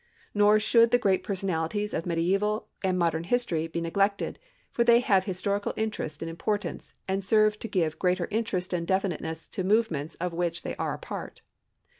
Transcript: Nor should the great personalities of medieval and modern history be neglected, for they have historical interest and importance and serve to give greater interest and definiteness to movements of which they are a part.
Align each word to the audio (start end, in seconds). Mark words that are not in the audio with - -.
Nor 0.33 0.59
should 0.59 0.89
the 0.89 0.97
great 0.97 1.21
personalities 1.21 1.93
of 1.93 2.07
medieval 2.07 2.69
and 2.83 2.97
modern 2.97 3.23
history 3.25 3.67
be 3.67 3.79
neglected, 3.81 4.39
for 4.71 4.83
they 4.83 4.99
have 4.99 5.25
historical 5.25 5.75
interest 5.77 6.23
and 6.23 6.27
importance 6.27 6.91
and 7.07 7.23
serve 7.23 7.59
to 7.59 7.67
give 7.67 7.99
greater 7.99 8.27
interest 8.31 8.73
and 8.73 8.87
definiteness 8.87 9.47
to 9.49 9.63
movements 9.63 10.15
of 10.15 10.33
which 10.33 10.63
they 10.63 10.75
are 10.77 10.95
a 10.95 10.97
part. 10.97 11.43